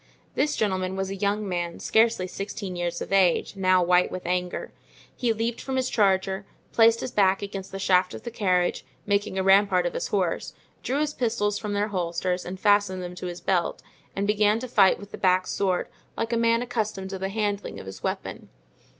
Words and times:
This 0.33 0.55
gentleman 0.55 0.95
was 0.95 1.11
a 1.11 1.15
young 1.15 1.47
man, 1.47 1.79
scarcely 1.79 2.25
sixteen 2.25 2.75
years 2.75 3.01
of 3.03 3.13
age, 3.13 3.55
now 3.55 3.83
white 3.83 4.09
with 4.09 4.25
anger. 4.25 4.71
He 5.15 5.31
leaped 5.31 5.61
from 5.61 5.75
his 5.75 5.91
charger, 5.91 6.43
placed 6.71 7.01
his 7.01 7.11
back 7.11 7.43
against 7.43 7.71
the 7.71 7.77
shaft 7.77 8.15
of 8.15 8.23
the 8.23 8.31
carriage, 8.31 8.83
making 9.05 9.37
a 9.37 9.43
rampart 9.43 9.85
of 9.85 9.93
his 9.93 10.07
horse, 10.07 10.55
drew 10.81 11.01
his 11.01 11.13
pistols 11.13 11.59
from 11.59 11.73
their 11.73 11.89
holsters 11.89 12.45
and 12.45 12.59
fastened 12.59 13.03
them 13.03 13.13
to 13.13 13.27
his 13.27 13.41
belt, 13.41 13.83
and 14.15 14.25
began 14.25 14.57
to 14.61 14.67
fight 14.67 14.97
with 14.97 15.11
the 15.11 15.19
back 15.19 15.45
sword, 15.45 15.87
like 16.17 16.33
a 16.33 16.35
man 16.35 16.63
accustomed 16.63 17.11
to 17.11 17.19
the 17.19 17.29
handling 17.29 17.79
of 17.79 17.85
his 17.85 18.01
weapon. 18.01 18.49